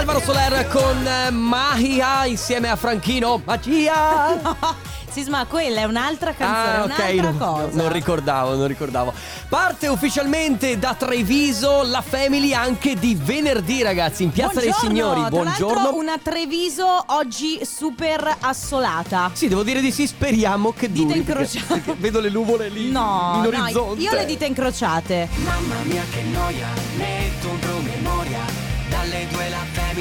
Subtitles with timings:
[0.00, 3.40] Alvaro Soler con eh, Mahia insieme a Franchino.
[3.44, 4.38] Magia!
[5.10, 7.82] Sisma, quella è un'altra canzone, Ah, ok, un'altra non, cosa.
[7.82, 9.12] non ricordavo, non ricordavo.
[9.48, 15.28] Parte ufficialmente da Treviso la Family anche di venerdì, ragazzi, in Piazza Buongiorno, dei Signori.
[15.28, 15.94] Buongiorno.
[15.94, 19.30] una Treviso oggi super assolata.
[19.34, 21.20] Sì, devo dire di sì, speriamo che Dita duri.
[21.22, 21.94] perché- incrociate.
[21.98, 24.00] vedo le nuvole lì No, in no, orizzonte.
[24.02, 25.28] io le dita incrociate.
[25.44, 27.29] Mamma mia che noia, metto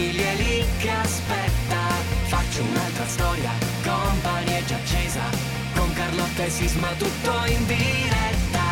[0.08, 1.78] è lì che aspetta
[2.28, 3.52] Faccio un'altra storia,
[3.84, 5.22] company è già accesa
[5.76, 8.68] Con Carlotta e Sisma tutto in diretta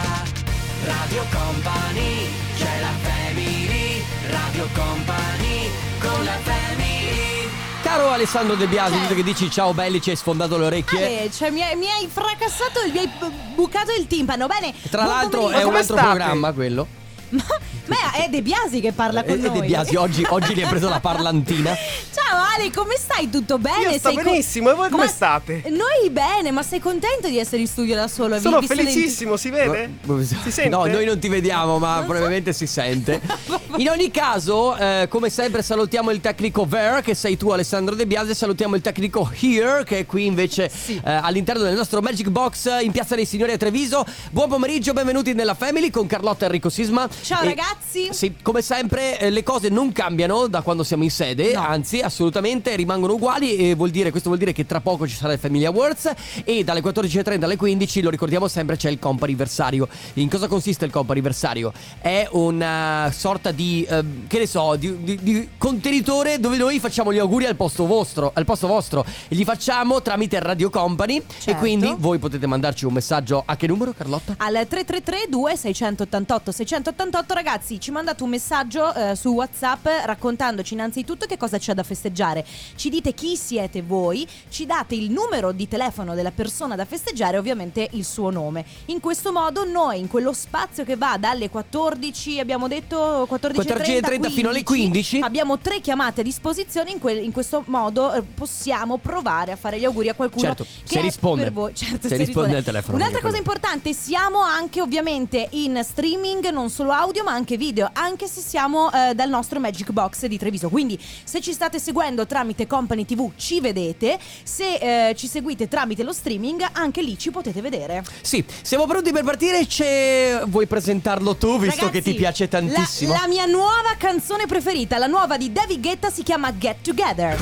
[0.86, 5.70] Radio Company, c'è la family Radio Company,
[6.00, 7.50] con la family
[7.81, 11.05] Caro Alessandro De Biasi, Cioè- visto che dici ciao belli, ci hai sfondato le orecchie.
[11.20, 14.48] Ale, cioè mi hai, mi hai fracassato, mi hai bu- bucato il timpano.
[14.48, 14.73] Bene.
[14.89, 16.02] Tra l'altro è un altro state?
[16.02, 16.88] programma quello.
[17.30, 17.44] Ma,
[17.88, 19.59] ma è De Biasi che parla con E noi.
[19.62, 21.76] De Biasi oggi, oggi gli ha preso la parlantina.
[22.14, 23.30] Ciao Ale, come stai?
[23.30, 23.92] Tutto bene?
[23.92, 25.64] Io sto Sei co- benissimo, e voi come Ma- state?
[25.70, 28.39] Noi bene, ma sei contento di essere in studio da solo?
[28.39, 29.98] Sono le- felicissimo, si vede?
[30.26, 30.70] Si sente?
[30.70, 32.06] No, noi non ti vediamo, ma Non so.
[32.08, 33.22] probabilmente si sente.
[33.78, 38.08] In ogni caso, eh, come sempre, salutiamo il tecnico Ver, che sei tu, Alessandro De
[38.08, 38.33] Biasi.
[38.33, 41.00] Salutiamo il tecnico Here, che è qui invece Sì.
[41.04, 44.04] eh, all'interno del nostro Magic Box in Piazza dei Signori a Treviso.
[44.31, 47.08] Buon pomeriggio, benvenuti nella Family con Carlotta e Enrico Sisma.
[47.22, 47.77] Ciao, E- ragazzi.
[48.11, 51.61] Sì, come sempre eh, le cose non cambiano da quando siamo in sede, No.
[51.61, 55.33] anzi assolutamente rimangono uguali e vuol dire, questo vuol dire che tra poco ci sarà
[55.33, 56.11] il Family Awards
[56.44, 59.88] e dalle 14.30 alle 15, lo ricordiamo sempre, c'è il comp anniversario.
[60.16, 61.72] In cosa consiste il comp anniversario?
[62.00, 67.11] È una sorta di, eh, che ne so, di, di- di contenitore dove noi facciamo
[67.14, 71.23] gli auguri al posto vostro, al posto vostro e li facciamo tramite Radio Company e
[71.39, 71.59] Certo.
[71.59, 74.36] quindi voi potete mandarci un messaggio a che numero Carlotta?
[74.38, 81.38] Al 333 2688 688 ragazzi ci mandate un messaggio eh, su Whatsapp raccontandoci innanzitutto che
[81.38, 86.16] cosa c'è da festeggiare ci dite chi siete voi ci date il numero di telefono
[86.16, 90.32] della persona da festeggiare e ovviamente il suo nome in questo modo noi in quello
[90.33, 95.20] spazio che va dalle 14 abbiamo detto 14.30 14.30 fino alle 15.
[95.20, 99.80] abbiamo tre chiamate a disposizione in, quel- in questo modo eh, possiamo provare a fare
[99.80, 101.44] gli auguri a qualcuno Certo, che se risponde.
[101.44, 101.76] per voi.
[101.76, 106.92] Certo, Se risponde al telefono, Un'altra cosa importante, siamo anche ovviamente in streaming, non solo
[106.92, 110.70] audio ma anche video, anche se siamo eh, dal nostro Magic Box di Treviso.
[110.70, 116.04] Quindi se ci state seguendo tramite Company TV ci vedete, se eh, ci seguite tramite
[116.04, 118.04] lo streaming anche lì ci potete vedere.
[118.22, 119.66] Sì, siamo pronti per partire.
[119.66, 120.42] C'è...
[120.45, 123.14] Vuoi presentarlo tu, visto Ragazzi, che ti piace tantissimo?
[123.14, 127.38] La, la mia nuova canzone preferita, la nuova di David Guetta si chiama Get Together.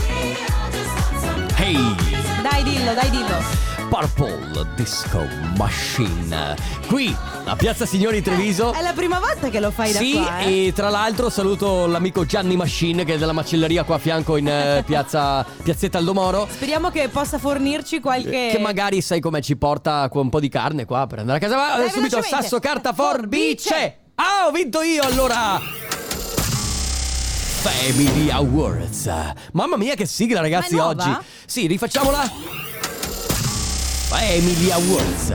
[1.58, 1.96] Hey,
[2.42, 3.75] Dai dillo, dai dillo.
[3.90, 5.26] Purple Disco
[5.58, 6.56] Machine.
[6.88, 7.16] Qui,
[7.46, 8.74] a Piazza Signori Treviso.
[8.74, 10.40] È la prima volta che lo fai da Sì, qua.
[10.40, 10.68] eh.
[10.68, 14.48] e tra l'altro saluto l'amico Gianni Machine che è della macelleria qua a fianco in
[14.48, 16.48] eh, piazza Piazzetta Aldomoro.
[16.50, 20.50] Speriamo che possa fornirci qualche Che magari sai come ci porta con un po' di
[20.50, 21.56] carne qua per andare a casa.
[21.56, 23.70] Ma Dai, subito sasso, carta, forbice.
[23.70, 23.98] Forbice.
[24.16, 25.60] Ah, ho vinto io allora.
[27.62, 29.10] Family Awards.
[29.54, 31.16] Mamma mia che sigla ragazzi oggi.
[31.46, 32.74] Sì, rifacciamola.
[34.18, 35.28] Family Awards.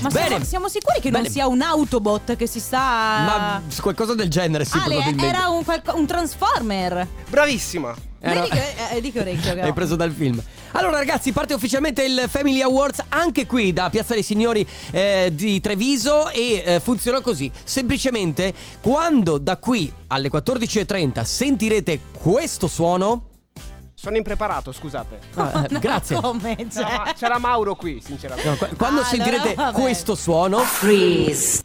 [0.00, 0.28] Ma Bene.
[0.28, 1.24] siamo, siamo sicuri che Bene.
[1.24, 2.78] non sia un Autobot che si sta.
[2.78, 5.26] Ma qualcosa del genere, sì, Ale, probabilmente.
[5.26, 5.64] era un,
[5.94, 7.08] un Transformer.
[7.30, 7.94] Bravissima.
[8.20, 9.52] Era- Vedi che, eh, di che orecchio.
[9.62, 10.40] Hai preso dal film.
[10.72, 15.58] Allora, ragazzi, parte ufficialmente il Family Awards anche qui da Piazza dei Signori eh, di
[15.60, 17.50] Treviso e eh, funziona così.
[17.64, 23.25] Semplicemente, quando da qui alle 14.30 sentirete questo suono.
[23.98, 25.18] Sono impreparato, scusate.
[25.36, 26.16] Ah, eh, grazie.
[26.20, 26.54] Come?
[26.54, 26.96] C'era, Cioè.
[26.98, 28.48] Ma- c'era Mauro qui, sinceramente.
[28.48, 29.80] No, qu- quando Ah, sentirete allora, vabbè.
[29.80, 30.58] questo suono.
[30.58, 31.62] Freeze.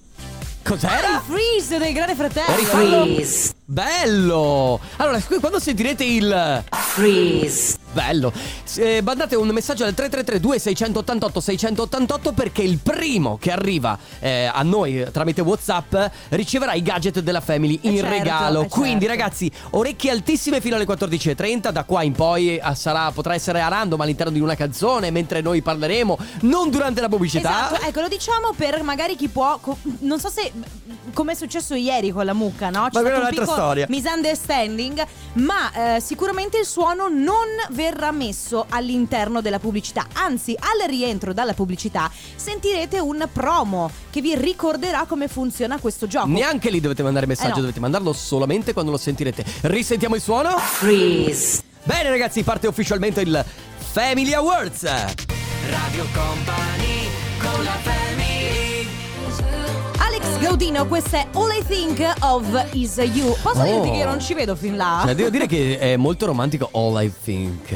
[0.63, 1.07] Cos'era?
[1.15, 2.55] Il freeze del grande fratello.
[2.55, 3.03] Rifallo.
[3.03, 3.53] Freeze.
[3.71, 4.81] Bello!
[4.97, 6.61] Allora, quando sentirete il.
[6.71, 7.77] Freeze.
[7.93, 8.31] Bello.
[8.75, 14.61] Eh, mandate un messaggio al 333 688 688 perché il primo che arriva eh, a
[14.63, 15.95] noi tramite WhatsApp
[16.29, 18.61] riceverà i gadget della Family Eh in certo, regalo.
[18.63, 19.21] eh Quindi certo.
[19.21, 23.67] ragazzi, orecchie altissime fino alle 14:30, da qua in poi eh, sarà, potrà essere a
[23.69, 27.67] random all'interno di una canzone mentre noi parleremo, non durante la pubblicità.
[27.71, 29.57] Esatto, ecco, lo diciamo per magari chi può.
[29.59, 30.51] co- non so se.
[31.13, 32.87] Come è successo ieri con la mucca, no?
[32.89, 33.85] C'è Ma stato un piccolo storia.
[33.89, 40.07] misunderstanding, ma eh, sicuramente il suono non verrà messo all'interno della pubblicità.
[40.13, 46.27] Anzi, al rientro dalla pubblicità sentirete un promo che vi ricorderà come funziona questo gioco.
[46.27, 47.61] Neanche lì dovete mandare messaggio, Eh no.
[47.61, 49.45] dovete mandarlo solamente quando lo sentirete.
[49.61, 50.57] Risentiamo il suono?
[50.57, 51.61] Freeze.
[51.83, 53.43] Bene ragazzi, parte ufficialmente il
[53.91, 54.83] Family Awards.
[54.83, 57.09] Radio Company
[57.39, 58.40] con la family
[60.41, 63.35] Gaudino, questa è All I Think of Is You.
[63.43, 63.63] Posso Oh.
[63.63, 65.01] dirti che io non ci vedo fin là?
[65.05, 67.75] Cioè, devo dire che è molto romantico All I think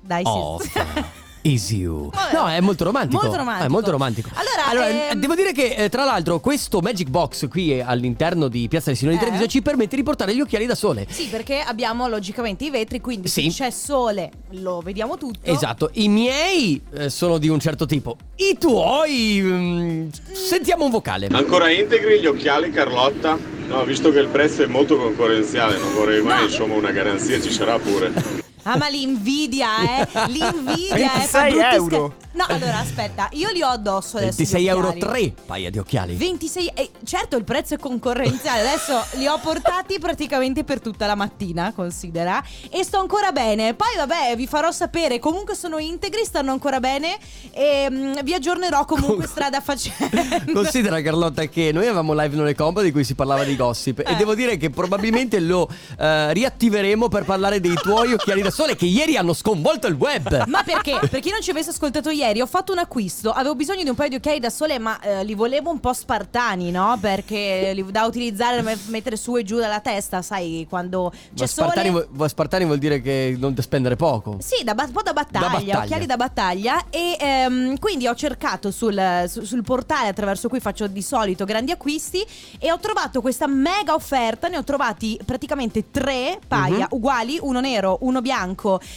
[0.00, 0.70] Dai, sì.
[1.46, 2.10] is you.
[2.32, 3.22] No, è molto romantico.
[3.22, 3.66] Molto romantico.
[3.66, 4.28] È molto romantico.
[4.34, 8.86] Allora, ehm, devo dire che eh, tra l'altro questo Magic Box qui all'interno di Piazza
[8.86, 9.20] dei Signori Eh?
[9.20, 11.06] Treviso ci permette di portare gli occhiali da sole.
[11.08, 13.50] Sì, perché abbiamo logicamente i vetri, quindi Sì.
[13.50, 15.38] se c'è sole lo vediamo tutto.
[15.42, 18.16] Esatto, i miei eh, sono di un certo tipo.
[18.36, 21.28] I tuoi mm, sentiamo un vocale.
[21.30, 23.38] Ancora integri gli occhiali Carlotta?
[23.68, 26.44] No, visto che il prezzo è molto concorrenziale, non vorrei mai, No.
[26.44, 28.44] insomma, una garanzia ci sarà pure.
[28.68, 29.68] Ah, ma l'invidia,
[30.02, 30.08] eh?
[30.28, 31.08] L'invidia, eh?
[31.08, 31.86] 26 fa brutti euro.
[31.86, 34.36] scher- No, allora aspetta, io li ho addosso adesso.
[34.36, 35.32] 26 gli euro occhiali.
[35.34, 36.14] 3 paia di occhiali.
[36.16, 41.14] 26 eh, certo il prezzo è concorrenziale adesso li ho portati praticamente per tutta la
[41.14, 46.52] mattina considera e sto ancora bene poi vabbè vi farò sapere comunque sono integri stanno
[46.52, 47.16] ancora bene
[47.52, 50.20] e mm, vi aggiornerò comunque Com- strada facendo
[50.52, 54.00] Considera Carlotta che noi avevamo live non le combo di cui si parlava di gossip
[54.00, 54.16] e Eh.
[54.16, 55.66] devo dire che probabilmente lo
[55.98, 60.44] eh, riattiveremo per parlare dei tuoi occhiali da sole che ieri hanno sconvolto il web.
[60.46, 60.98] Ma perché?
[61.10, 63.30] Per chi non ci avesse ascoltato ieri, ho fatto un acquisto.
[63.30, 65.92] Avevo bisogno di un paio di occhiali da sole, ma eh, li volevo un po'
[65.92, 66.96] spartani, no?
[66.98, 71.46] Perché li, da utilizzare, da mettere su e giù dalla testa, sai, quando c'è Ma
[71.46, 72.06] Spartani, sole.
[72.10, 74.38] vuol- Spartani vuol dire che non spendere poco.
[74.40, 75.78] Sì, da, un po' da battaglia, Da battaglia.
[75.82, 80.86] occhiali da battaglia e ehm, quindi ho cercato sul, su- sul portale attraverso cui faccio
[80.86, 82.24] di solito grandi acquisti
[82.58, 86.86] e ho trovato questa mega offerta, ne ho trovati praticamente tre paia Mhm.
[86.90, 88.44] uguali, uno nero, uno bianco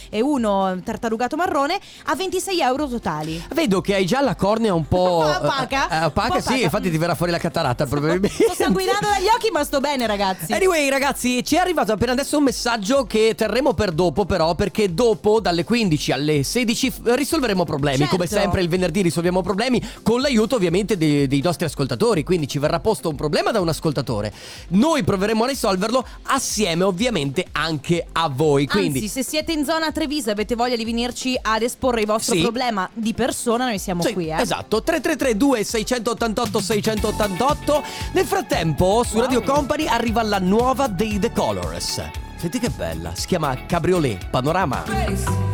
[0.08, 3.42] e uno tartarugato marrone a 26 euro totali.
[3.54, 5.88] Vedo che hai già la cornea un po' po' opaca.
[5.88, 6.62] eh, eh, opaca, po' sì, opaca.
[6.64, 8.28] infatti ti verrà fuori la cataratta probabilmente.
[8.28, 10.52] Sto sanguinando dagli occhi ma sto bene ragazzi.
[10.52, 14.92] Anyway, ragazzi, ci è arrivato appena adesso un messaggio che terremo per dopo, però, perché
[14.92, 17.98] dopo, dalle 15 alle 16, f- risolveremo problemi.
[17.98, 18.16] Certo.
[18.16, 22.24] Come sempre, il venerdì risolviamo problemi con l'aiuto, ovviamente, dei, dei nostri ascoltatori.
[22.24, 24.32] Quindi ci verrà posto un problema da un ascoltatore.
[24.68, 28.66] Noi proveremo a risolverlo assieme, ovviamente, anche a voi.
[28.66, 28.98] Quindi.
[28.98, 32.34] Anzi, se siete in zona Treviso e avete voglia di venirci ad esporre il vostro
[32.34, 32.40] Sì.
[32.42, 34.40] problema di persona, noi siamo Sì, qui, eh.
[34.40, 37.82] Esatto, 3332 688 688.
[38.12, 42.02] Nel frattempo, su Radio Company arriva la nuova dei The Colors.
[42.36, 45.49] Senti che bella, si chiama Cabriolet Panorama.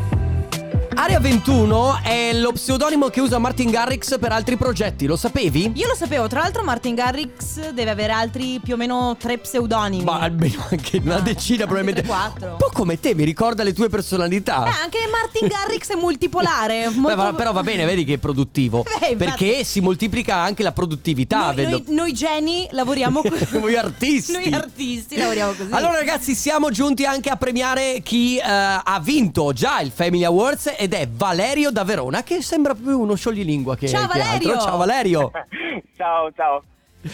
[0.99, 5.73] Area 21 è lo pseudonimo che usa Martin Garrix per altri progetti, lo sapevi?
[5.75, 10.03] Io lo sapevo, tra l'altro Martin Garrix deve avere altri più o meno tre pseudonimi.
[10.03, 12.01] Ma almeno anche una Ah, decina anche probabilmente.
[12.01, 12.51] tre, quattro.
[12.53, 14.65] Un po' come te, mi ricorda le tue personalità.
[14.67, 16.89] Eh, anche Martin Garrix è multipolare.
[16.89, 18.83] Beh, molto- va- però va bene, vedi che è produttivo.
[18.83, 21.47] Beh, infatti- perché si moltiplica anche la produttività.
[21.47, 21.71] Noi, vedo.
[21.71, 23.59] noi- noi geni lavoriamo così.
[23.59, 24.33] Voi artisti.
[24.33, 25.69] Noi artisti lavoriamo così.
[25.73, 30.75] Allora ragazzi siamo giunti anche a premiare chi eh, ha vinto già il Family Awards
[30.87, 34.25] ed è Valerio da Verona che sembra più uno scioglilingua che, Ciao, che altro.
[34.25, 34.61] Valerio!
[34.61, 35.31] Ciao Valerio!
[35.97, 36.63] Ciao, ciao.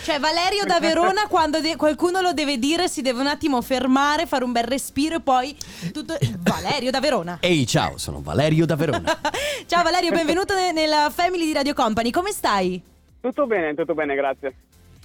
[0.03, 4.25] Cioè, Valerio da Verona, quando de- qualcuno lo deve dire, si deve un attimo fermare,
[4.27, 5.55] fare un bel respiro e poi
[5.93, 6.17] tutto.
[6.39, 7.39] Valerio da Verona.
[7.41, 9.19] Ehi ciao, sono Valerio da Verona.
[9.67, 12.11] Ciao Valerio, benvenuto ne- nella family di Radio Company.
[12.11, 12.83] Come stai?
[13.21, 14.55] Tutto bene, tutto bene, grazie.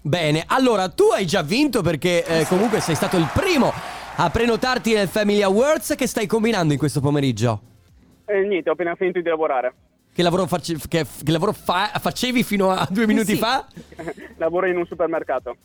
[0.01, 3.73] Bene, allora tu hai già vinto perché eh, comunque sei stato il primo
[4.15, 7.61] a prenotarti nel Family Awards che stai combinando in questo pomeriggio.
[8.27, 9.73] E niente, ho appena finito di lavorare.
[10.13, 13.37] Che lavoro, face- che, che lavoro fa- facevi fino a due minuti Sì.
[13.37, 13.65] fa?
[14.37, 15.55] Lavoro in un supermercato.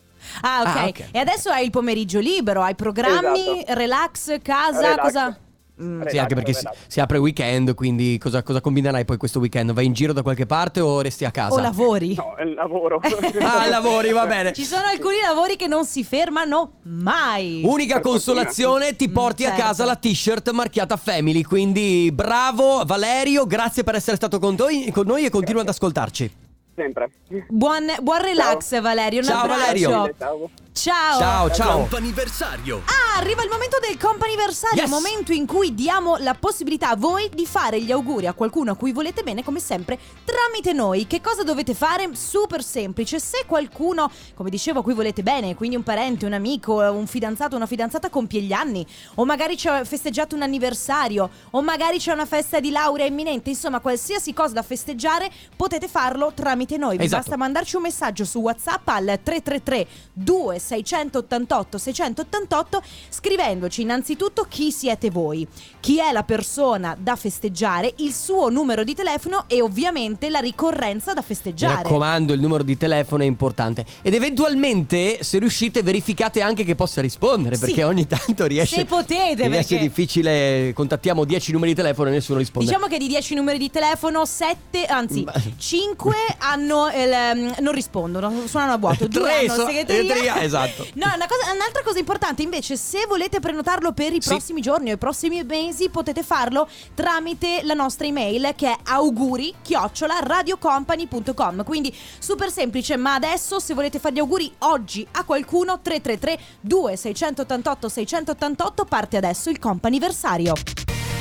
[0.42, 0.76] Ah ok.
[0.76, 1.08] Ah, ok.
[1.10, 3.74] E adesso hai il pomeriggio libero, hai programmi, Esatto.
[3.74, 5.00] relax, casa, Relax.
[5.02, 5.38] cosa.
[5.74, 9.72] Relax, Sì, anche perché si, si apre weekend, quindi cosa, cosa combinerai poi questo weekend?
[9.72, 11.54] Vai in giro da qualche parte o resti a casa?
[11.54, 12.14] O lavori.
[12.14, 13.00] No, è il lavoro.
[13.40, 14.52] Ah, lavori, va bene.
[14.52, 17.62] Ci sono alcuni lavori che non si fermano mai.
[17.64, 19.62] Unica Per consolazione, ti porti a certo.
[19.62, 25.06] casa la t-shirt marchiata Family, quindi bravo Valerio, grazie per essere stato con noi, con
[25.06, 26.30] noi e continua ad ascoltarci.
[26.74, 27.10] Sempre.
[27.48, 29.20] Buon, buon relax, Valerio.
[29.20, 29.90] Un Ciao, abbraccio.
[29.90, 30.14] Valerio.
[30.18, 30.50] Ciao.
[30.74, 31.18] Ciao.
[31.18, 31.78] Ciao, ciao.
[31.80, 32.82] Comp'anniversario.
[32.86, 34.90] Ah, arriva il momento del comp'anniversario, Yes.
[34.90, 38.74] momento in cui diamo la possibilità a voi di fare gli auguri a qualcuno a
[38.74, 41.06] cui volete bene, come sempre, tramite noi.
[41.06, 42.08] Che cosa dovete fare?
[42.14, 43.20] Super semplice.
[43.20, 47.54] Se qualcuno, come dicevo, a cui volete bene, quindi un parente, un amico, un fidanzato,
[47.54, 48.84] una fidanzata compie gli anni,
[49.16, 53.80] o magari c'è festeggiato un anniversario, o magari c'è una festa di laurea imminente, insomma,
[53.80, 56.96] qualsiasi cosa da festeggiare, potete farlo tramite noi.
[56.96, 57.20] Vi Esatto.
[57.22, 65.10] basta mandarci un messaggio su WhatsApp al 333 2688 688 688 scrivendoci innanzitutto chi siete
[65.10, 65.46] voi,
[65.80, 71.12] chi è la persona da festeggiare, il suo numero di telefono e ovviamente la ricorrenza
[71.12, 71.82] da Mi festeggiare.
[71.82, 73.84] raccomando, il numero di telefono è importante.
[74.02, 77.56] Ed eventualmente, se riuscite, verificate anche che possa rispondere.
[77.56, 77.66] Sì.
[77.66, 78.76] Perché ogni tanto riesce.
[78.76, 80.72] Se potete, riesce perché- difficile.
[80.74, 82.68] Contattiamo 10 numeri di telefono e nessuno risponde.
[82.68, 88.32] Diciamo che di 10 numeri di telefono, 7, anzi Ma- 5 hanno il, non rispondono,
[88.46, 89.06] suonano a vuoto.
[89.12, 90.02] Due Tre hanno so- segreteria.
[90.14, 90.86] segreteria, esatto.
[90.94, 94.28] No, una cosa- un'altra cosa importante invece, se volete prenotarlo per i Sì.
[94.28, 99.54] prossimi giorni o i prossimi mesi, potete farlo tramite la nostra email che è auguri
[99.62, 101.64] chiocciola radiocompany.com.
[101.64, 107.88] Quindi super semplice, ma adesso se volete fare gli auguri oggi a qualcuno 333 2688
[107.88, 110.52] 688 parte adesso il comp'anniversario.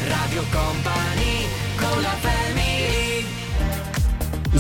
[0.08, 1.48] Radio Company
[1.78, 2.41] con la family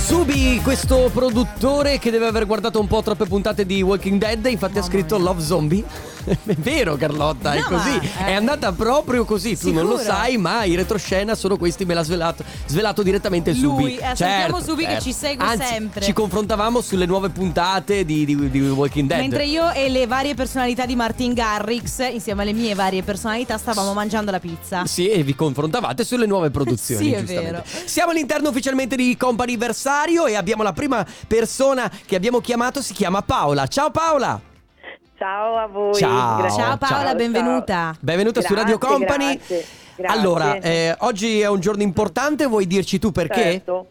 [0.06, 4.78] Zubi, questo produttore che deve aver guardato un po' troppe puntate di Walking Dead, infatti
[4.78, 5.26] ha Mamma scritto mia.
[5.26, 5.84] Love Zombie.
[6.24, 7.90] È vero Carlotta, è No, così.
[7.96, 8.30] ma, eh.
[8.30, 10.14] È andata proprio così, tu non lo Sicuro?
[10.16, 13.82] sai, ma in retroscena sono questi, me l'ha svelato, svelato direttamente Zubi.
[13.82, 16.02] Lui, eh, salutiamo Zubi che ci segue Anzi, sempre.
[16.04, 19.20] Ci confrontavamo sulle nuove puntate di, di- di Walking Dead.
[19.20, 23.92] Mentre io e le varie personalità di Martin Garrix, insieme alle mie varie personalità, stavamo
[23.94, 24.86] mangiando la pizza.
[24.86, 27.00] Sì, e vi confrontavate sulle nuove produzioni.
[27.12, 27.64] Sì, è vero.
[27.86, 29.18] Siamo all'interno ufficialmente di
[29.92, 33.68] Companiversario e abbiamo la prima persona che abbiamo chiamato, si chiama Paola.
[33.68, 34.40] Ciao Paola!
[35.18, 35.94] Ciao a voi.
[35.94, 36.38] Ciao.
[36.38, 36.64] grazie.
[36.64, 37.16] Ciao Paola, ciao.
[37.16, 37.96] benvenuta.
[38.00, 39.36] Benvenuta su Radio Grazie, Company.
[39.36, 39.66] grazie,
[39.98, 40.20] grazie.
[40.20, 43.42] Allora, eh, oggi è un giorno importante, vuoi dirci tu perché?
[43.42, 43.88] Certo,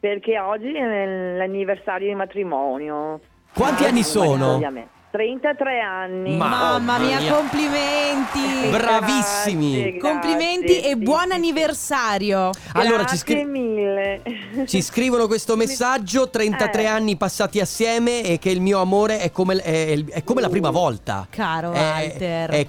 [0.00, 3.20] perché oggi è l'anniversario di matrimonio.
[3.54, 4.54] Quanti Ah, anni sono?
[4.54, 4.98] ovviamente.
[5.12, 6.36] 33 anni.
[6.36, 7.32] Ma- Mamma mia, mia.
[7.34, 8.59] complimenti.
[8.70, 9.82] Bravissimi.
[9.82, 11.34] Grazie, Complimenti grazie, e sì, buon sì, sì.
[11.34, 12.50] anniversario.
[12.74, 14.22] Allora, ci, scri- mille.
[14.66, 16.86] ci scrivono questo messaggio, 33 Eh.
[16.86, 20.70] anni passati assieme e che il mio amore è come, è, è come la prima
[20.70, 21.26] volta.
[21.30, 22.50] Caro È- Walter.
[22.50, 22.66] È,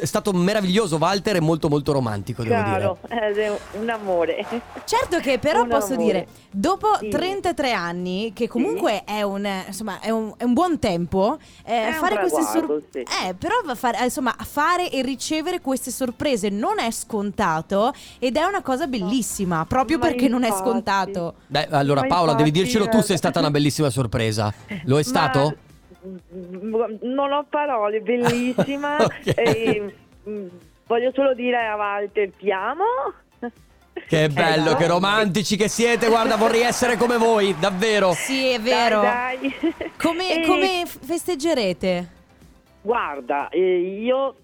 [0.00, 3.44] è stato meraviglioso Walter e molto molto romantico, devo Caro, dire.
[3.46, 4.44] è un amore.
[4.84, 6.04] Certo che però Un posso amore.
[6.04, 7.08] dire, dopo Sì.
[7.08, 11.72] 33 anni, che comunque è, un, eh, insomma, è, un, è un buon tempo, eh,
[11.72, 12.84] È un fare queste sorprese...
[12.90, 12.98] sì.
[13.26, 18.44] Eh, però fare, eh, insomma, fare e ricevere queste sorprese non è scontato ed è
[18.44, 20.68] una cosa bellissima, proprio Ma perché non è infatti.
[20.68, 21.34] scontato.
[21.46, 23.02] Beh, allora Ma Paola, devi infatti, dircelo tu eh.
[23.02, 24.52] se è stata una bellissima sorpresa.
[24.84, 25.56] Lo è stato?
[26.60, 28.96] Ma- Non ho parole, bellissima.
[29.04, 29.32] Ok.
[29.36, 29.94] E,
[30.28, 30.46] mm,
[30.86, 32.84] voglio solo dire a Walter, ti amo.
[34.06, 34.78] Che bello, Ecco.
[34.78, 36.08] che romantici che siete.
[36.08, 38.12] Guarda, vorrei essere come voi, davvero.
[38.12, 39.00] Sì, è vero.
[39.00, 39.74] Dai, dai.
[39.96, 42.08] Come, E, come festeggerete?
[42.82, 44.34] Guarda, eh, io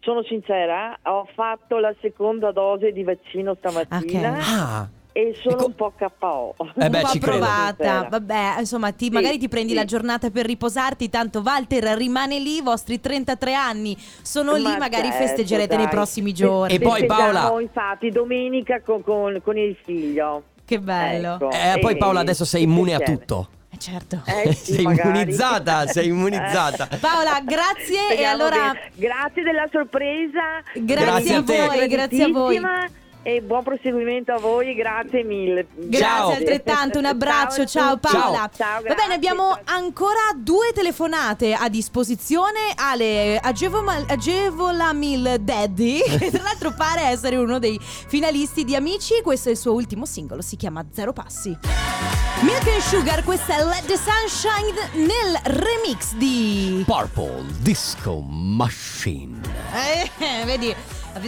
[0.00, 4.38] sono sincera, ho fatto la seconda dose di vaccino stamattina Ok.
[4.48, 5.66] Ah, e sono Ecco.
[5.66, 6.54] un po' KO.
[6.76, 8.06] Eh beh, un po' provata.
[8.08, 9.74] Vabbè, insomma, ti, Sì, magari ti prendi sì.
[9.74, 11.10] la giornata per riposarti.
[11.10, 15.86] Tanto Walter rimane lì, i vostri 33 anni sono lì, Ma magari certo, festeggerete nei
[15.86, 15.94] dai.
[15.94, 16.74] prossimi giorni.
[16.74, 20.44] E poi, Festeggiamo, Paola- infatti, domenica con, con- con il figlio.
[20.64, 21.34] Che bello.
[21.34, 21.50] Ecco.
[21.50, 23.48] eh, poi E- Paola adesso sei immune a tutto.
[23.72, 24.22] Eh, certo.
[24.26, 25.08] Eh, sì, sei magari.
[25.08, 26.88] immunizzata, sei immunizzata.
[26.98, 28.90] Paola, grazie e Speriamo allora bene.
[28.94, 30.62] Grazie della sorpresa.
[30.74, 31.66] Grazie a te.
[31.66, 32.60] voi, grazie a voi.
[33.22, 35.66] E buon proseguimento a voi, grazie mille.
[35.74, 36.30] Grazie Ciao.
[36.30, 38.16] altrettanto, un abbraccio, ciao, tutti.
[38.16, 38.50] Paola.
[38.56, 39.76] Ciao, Va bene, abbiamo ciao.
[39.76, 42.72] ancora due telefonate a disposizione.
[42.74, 49.20] Ale, agevola- agevolami il daddy, che tra l'altro pare essere uno dei finalisti di Amici.
[49.22, 51.58] Questo è il suo ultimo singolo, si chiama Zero Passi.
[52.40, 56.82] Milk and Sugar, questa è Let the Sunshine nel remix di...
[56.86, 59.42] Purple Disco Machine.
[59.74, 60.74] Eh, vedi,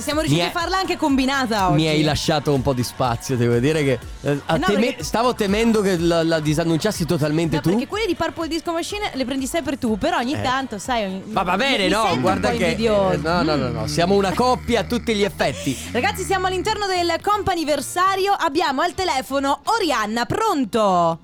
[0.00, 1.76] siamo riusciti Mi è- a farla anche combinata oggi.
[1.82, 5.04] Mi hai lasciato un po' di spazio, devo dire che eh, a No, teme- perché-
[5.04, 7.70] stavo temendo che la, la disannunciassi totalmente No, tu.
[7.70, 10.42] perché quelle di Purple Disco Machine le prendi sempre tu, però ogni Eh.
[10.42, 11.04] tanto, sai.
[11.04, 13.68] ogni- Ma va bene, mi no, sento guarda un po' che eh, no, no, no,
[13.68, 15.76] no, siamo una coppia a tutti gli effetti.
[15.92, 18.32] Ragazzi, siamo all'interno del comp'anniversario.
[18.32, 21.18] Abbiamo al telefono Orianna, pronto?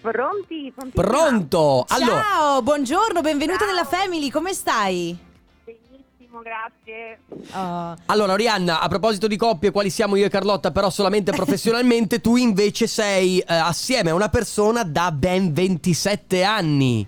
[0.00, 0.70] Pronti?
[0.74, 1.00] Pronti?
[1.00, 1.84] Pronto?
[1.88, 3.68] Allora, Ciao, buongiorno, benvenuta Ciao.
[3.68, 5.23] nella Family, come stai?
[6.34, 7.18] Benissimo, grazie.
[7.52, 12.20] Oh, allora Orianna, a proposito di coppie, quali siamo io e Carlotta, però solamente professionalmente,
[12.20, 17.06] tu invece sei eh, assieme a una persona da ben 27 anni.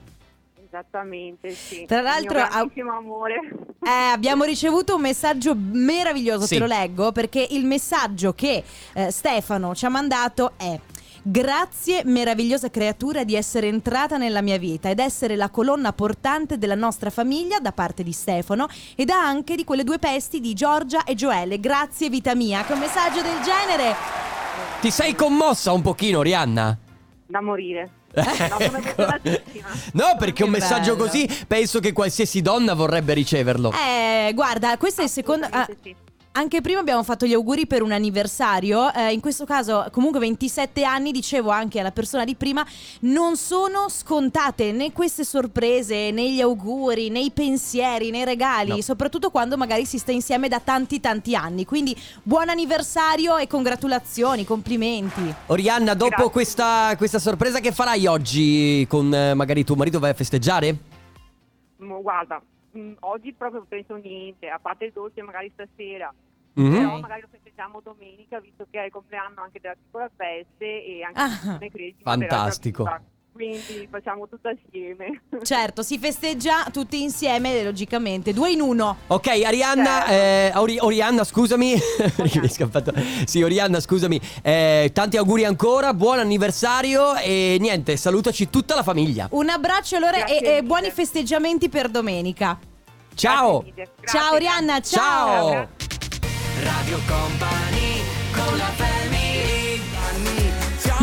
[0.64, 1.85] Esattamente, sì.
[1.87, 3.35] Tra l'altro, Il mio a- amore.
[3.83, 6.54] Eh, abbiamo ricevuto un messaggio meraviglioso, Sì.
[6.54, 10.78] te lo leggo, perché il messaggio che eh, Stefano ci ha mandato è
[11.28, 16.76] Grazie meravigliosa creatura di essere entrata nella mia vita ed essere la colonna portante della
[16.76, 21.16] nostra famiglia da parte di Stefano ed anche di quelle due pesti di Giorgia e
[21.16, 21.59] Joelle.
[21.59, 22.64] Grazie vita mia.
[22.64, 23.97] Che un messaggio del genere.
[24.80, 26.78] Ti sei commossa un pochino, Orianna?
[27.26, 27.90] Da morire.
[28.12, 28.59] Ecco.
[28.59, 29.68] sono emozionatissima.
[29.95, 31.09] No, perché un messaggio bello.
[31.09, 33.73] così penso che qualsiasi donna vorrebbe riceverlo.
[33.73, 35.49] Eh, guarda, questo è il secondo.
[35.50, 35.66] ah.
[36.38, 40.84] Anche prima abbiamo fatto gli auguri per un anniversario, eh, in questo caso comunque 27
[40.84, 42.62] anni, dicevo anche alla persona di prima,
[43.00, 48.68] non sono scontate né queste sorprese, né gli auguri, né i pensieri, né i regali,
[48.68, 48.82] No.
[48.82, 51.64] soprattutto quando magari si sta insieme da tanti tanti anni.
[51.64, 55.34] Quindi buon anniversario e congratulazioni, complimenti.
[55.46, 60.14] Orianna, dopo questa, questa sorpresa che farai oggi con eh, magari tuo marito vai a
[60.14, 60.76] festeggiare?
[61.82, 62.42] Mm, Guarda,
[62.76, 66.12] mm, oggi proprio penso niente, a parte il dolce magari stasera.
[66.54, 66.73] Mhm.
[66.73, 71.02] Però magari lo festeggiamo domenica, visto che è il compleanno anche della piccola Peste e
[71.02, 71.59] anche Ah.
[72.02, 72.85] Fantastico.
[72.85, 73.14] Giacuta.
[73.36, 75.20] Quindi facciamo tutto assieme.
[75.44, 78.96] Certo, si festeggia tutti insieme, logicamente, due in uno.
[79.08, 80.10] Ok, Arianna, Certo.
[80.10, 81.74] eh, Ori- Orianna, scusami.
[82.16, 82.92] Perché mi è scappato.
[83.26, 84.18] Sì, Orianna, scusami.
[84.42, 89.28] Eh, tanti auguri ancora, buon anniversario e niente, salutaci tutta la famiglia.
[89.32, 92.58] Un abbraccio allora e, e buoni festeggiamenti per domenica.
[93.14, 93.62] Ciao.
[93.74, 95.50] Grazie Ciao Orianna, ciao.
[95.50, 95.68] Ciao.
[96.62, 98.00] Radio Company
[98.32, 98.95] con la family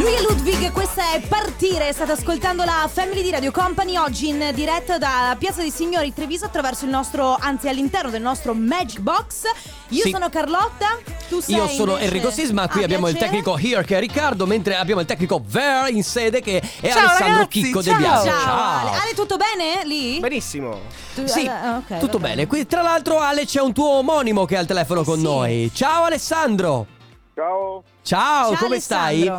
[0.03, 1.93] Lui è Ludwig, questa è Partire.
[1.93, 6.43] State ascoltando la Family di Radio Company oggi in diretta da Piazza dei Signori Treviso
[6.43, 9.43] attraverso il nostro, anzi all'interno del nostro Magic Box.
[9.89, 10.09] Io Sì.
[10.09, 13.41] sono Carlotta, tu sei Io sono invece- Enrico Sisma, qui abbiamo il piacere.
[13.41, 16.99] tecnico Here che è Riccardo, mentre abbiamo il tecnico Ver in sede che è Ciao,
[16.99, 17.93] Alessandro ragazzi, Chicco ciao.
[17.93, 18.27] De Biasi.
[18.27, 18.89] Ciao, Ale.
[18.89, 20.19] Ale, tutto bene lì?
[20.19, 20.81] Benissimo.
[21.15, 22.45] Tu- Sì, ah, ok, tutto va bene.
[22.45, 25.23] Qui, tra l'altro, Ale, c'è un tuo omonimo che è al telefono con Sì.
[25.23, 25.71] noi.
[25.73, 26.87] Ciao Alessandro.
[27.33, 27.83] Ciao.
[28.03, 29.31] Ciao, Ciao, come stai?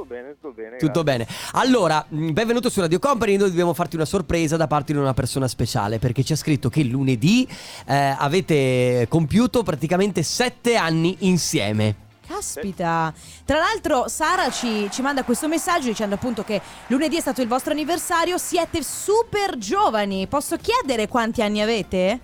[0.00, 0.76] Tutto bene, tutto bene.
[0.78, 1.26] Tutto bene.
[1.52, 3.36] Allora, mh, benvenuto su Radio Company.
[3.36, 6.70] Noi dobbiamo farti una sorpresa da parte di una persona speciale perché ci ha scritto
[6.70, 7.46] che lunedì
[7.86, 12.08] eh, avete compiuto praticamente sette anni insieme.
[12.26, 13.12] Caspita.
[13.44, 17.48] Tra l'altro Sara ci, ci manda questo messaggio dicendo appunto che lunedì è stato il
[17.48, 20.26] vostro anniversario, siete super giovani.
[20.28, 22.20] Posso chiedere quanti anni avete?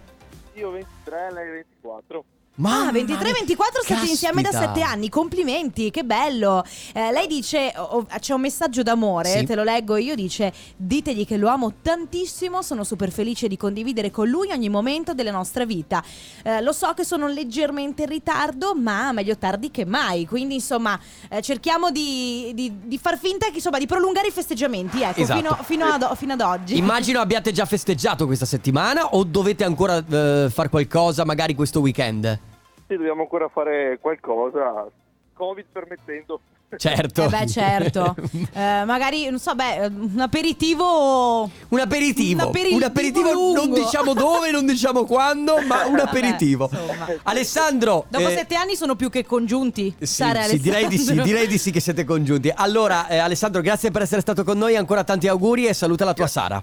[0.55, 2.25] Io 23, lei 24.
[2.63, 4.75] Ah, 23-24 state insieme da Caspita.
[4.75, 6.65] 7 anni, complimenti, che bello.
[6.95, 9.45] Eh, lei dice, oh, oh, c'è un messaggio d'amore, Sì.
[9.45, 14.11] te lo leggo io, dice, ditegli che lo amo tantissimo, sono super felice di condividere
[14.11, 16.03] con lui ogni momento della nostra vita.
[16.43, 20.99] Eh, lo so che sono leggermente in ritardo, ma meglio tardi che mai, quindi insomma
[21.29, 25.39] eh, cerchiamo di, di- di far finta che, insomma, di prolungare i festeggiamenti, ecco, Esatto.
[25.39, 26.77] fino, fino ad, fino ad oggi.
[26.77, 32.39] Immagino abbiate già festeggiato questa settimana o dovete ancora eh, fare qualcosa magari questo weekend?
[32.89, 34.87] Sì, dobbiamo ancora fare qualcosa,
[35.35, 36.41] Covid permettendo.
[36.77, 37.23] Certo.
[37.23, 38.17] Eh beh certo,
[38.53, 42.43] Eh, magari non so, beh, un aperitivo Un aperitivo.
[42.43, 43.55] Un aperitivo Un aperitivo lungo.
[43.65, 46.69] non diciamo dove, non diciamo quando, ma un Vabbè, aperitivo.
[46.73, 47.07] insomma.
[47.23, 48.07] Alessandro.
[48.09, 49.95] Dopo eh, sette anni sono più che congiunti.
[49.99, 52.51] Sì, Sara e sì, direi di sì, direi di sì che siete congiunti.
[52.53, 56.15] Allora, eh, Alessandro, grazie per essere stato con noi, ancora tanti auguri e saluta la
[56.15, 56.61] tua Sara.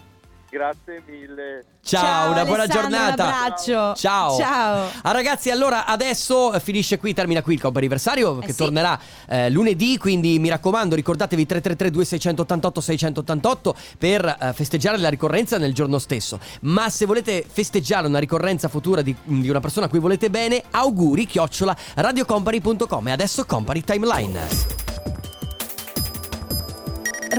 [0.53, 1.65] Grazie mille.
[1.81, 3.23] Ciao, una buona Alessandro, giornata.
[3.23, 3.93] Un abbraccio.
[3.95, 4.37] Ciao.
[4.37, 4.87] Ciao.
[5.01, 8.57] Ah, ragazzi, allora adesso eh, finisce qui, termina qui il compo anniversario che Eh sì.
[8.57, 15.57] tornerà eh, lunedì, quindi mi raccomando, ricordatevi 333 2688 688 per eh, festeggiare la ricorrenza
[15.57, 16.39] nel giorno stesso.
[16.61, 20.63] Ma se volete festeggiare una ricorrenza futura di, di una persona a cui volete bene,
[20.69, 24.39] auguri chiocciola radiocompany.com e adesso Company Timeline.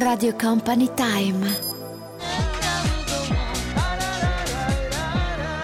[0.01, 1.74] Radio Company Time.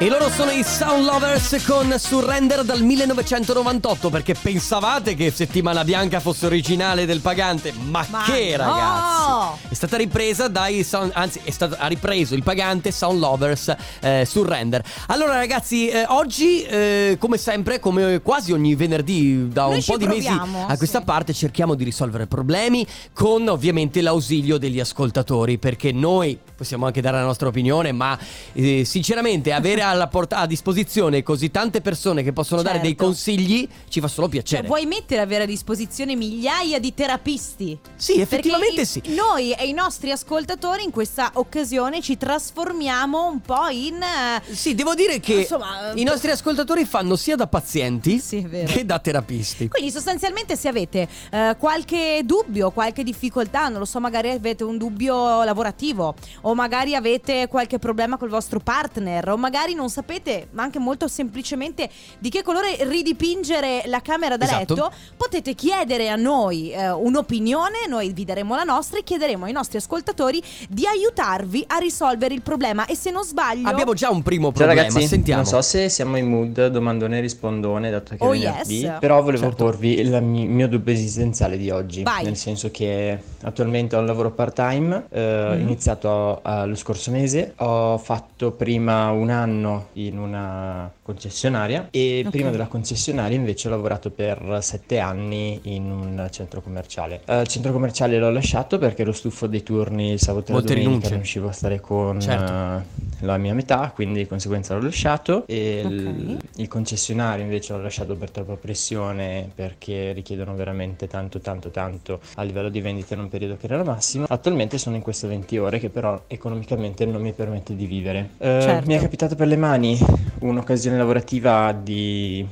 [0.02, 6.20] E loro sono i Sound Lovers con Surrender dal 1998 perché pensavate che Settimana Bianca
[6.20, 8.64] fosse originale del Pagante, ma, Ma che no!
[8.64, 9.68] ragazzi!
[9.68, 14.24] È stata ripresa dai Sound, anzi è stato, ha ripreso il Pagante Sound Lovers eh,
[14.24, 14.82] Surrender.
[15.08, 19.98] Allora ragazzi, eh, oggi eh, come sempre, come quasi ogni venerdì da Noi un po'
[19.98, 21.04] di mesi a questa sì.
[21.04, 27.18] parte cerchiamo di risolvere problemi con ovviamente l'ausilio degli ascoltatori perché noi possiamo anche dare
[27.18, 28.18] la nostra opinione ma
[28.54, 33.04] eh, sinceramente avere alla porta- a disposizione così tante persone che possono dare dei Certo.
[33.04, 34.66] consigli ci fa solo Cioè, piacere.
[34.66, 37.78] vuoi mettere a disposizione migliaia di terapisti?
[37.96, 39.14] Sì, effettivamente Perché sì.
[39.14, 44.00] Noi e i nostri ascoltatori in questa occasione ci trasformiamo un po' in...
[44.02, 48.84] eh, Sì, devo dire che Insomma, i nostri ascoltatori fanno sia da pazienti Sì, che
[48.84, 49.68] da terapisti.
[49.68, 54.76] Quindi sostanzialmente se avete eh, qualche dubbio, qualche difficoltà, non lo so, magari avete un
[54.78, 60.62] dubbio lavorativo o magari avete qualche problema col vostro partner o magari non sapete, ma
[60.62, 61.88] anche molto semplicemente,
[62.18, 64.74] di che colore ridipingere la camera da Esatto.
[64.74, 69.52] letto, potete chiedere a noi eh, un'opinione, noi vi daremo la nostra e chiederemo ai
[69.52, 72.86] nostri ascoltatori di aiutarvi a risolvere il problema.
[72.86, 73.68] E se non sbaglio...
[73.68, 75.42] Abbiamo già un primo Ciao problema, ragazzi, sentiamo.
[75.42, 78.98] non so se siamo in mood domandone e rispondone dato che Oh, è venerdì, yes.
[79.00, 79.64] però volevo Certo.
[79.64, 82.24] porvi il mi- mio dubbio esistenziale di oggi, Vai.
[82.24, 85.60] nel senso che attualmente ho un lavoro part-time, eh, Mhm.
[85.60, 92.30] iniziato eh, lo scorso mese, ho fatto prima un anno in una concessionaria e Ok.
[92.30, 97.20] prima della concessionaria invece ho lavorato per sette anni in un centro commerciale.
[97.26, 100.60] Eh, il centro commerciale l'ho lasciato perché ero stufo dei turni il sabato e la
[100.60, 101.08] domenica, rinunce.
[101.08, 102.52] non riuscivo a stare con Certo.
[102.52, 105.90] eh, la mia metà, quindi di conseguenza l'ho lasciato e Ok.
[105.92, 112.20] il, il concessionario invece l'ho lasciato per troppa pressione perché richiedono veramente tanto tanto tanto
[112.36, 114.24] a livello di vendita in un periodo che era il massimo.
[114.28, 118.30] Attualmente sono in queste 20 ore che però economicamente non mi permette di vivere.
[118.38, 118.86] Eh, Certo.
[118.86, 119.98] Mi è capitato per le mani
[120.40, 122.44] un'occasione lavorativa di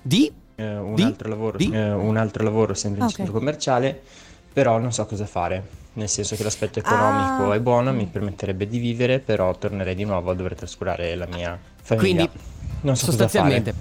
[0.00, 0.32] Di?
[0.54, 1.02] eh, un, Di?
[1.02, 1.70] altro lavoro, Di?
[1.72, 3.14] eh, un altro lavoro sempre in Ok.
[3.14, 4.00] centro commerciale,
[4.52, 5.80] però non so cosa fare.
[5.94, 7.54] Nel senso che l'aspetto economico Ah.
[7.54, 11.58] è buono, mi permetterebbe di vivere, però tornerei di nuovo a dover trascurare la mia
[11.82, 12.24] famiglia.
[12.26, 12.30] Quindi,
[12.82, 13.28] non so cosa fare.
[13.28, 13.74] sostanzialmente.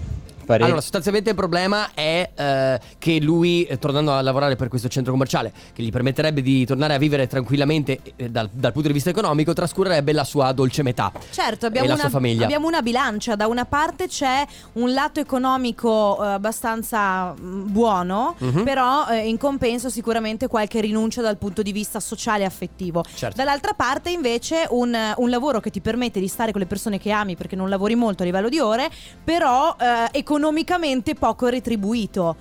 [0.45, 4.87] Pare- Allora, sostanzialmente il problema è eh, che lui, eh, tornando a lavorare per questo
[4.87, 8.93] centro commerciale, che gli permetterebbe di tornare a vivere tranquillamente eh, dal, dal punto di
[8.93, 11.11] vista economico, trascorrerebbe la sua dolce metà.
[11.31, 12.43] Certo, e abbiamo la una, sua famiglia.
[12.45, 13.35] abbiamo una bilancia.
[13.35, 18.63] Da una parte c'è un lato economico eh, abbastanza mm, buono, Mhm.
[18.63, 23.03] però eh, in compenso sicuramente qualche rinuncia dal punto di vista sociale e affettivo.
[23.15, 23.35] Certo.
[23.37, 27.11] Dall'altra parte invece un, un lavoro che ti permette di stare con le persone che
[27.11, 28.89] ami perché non lavori molto a livello di ore,
[29.23, 32.35] però eh, economicamente poco retribuito.